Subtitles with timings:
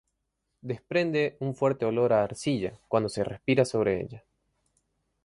[0.61, 4.23] Desprende un fuerte olor a arcilla cuando se respira sobre ella.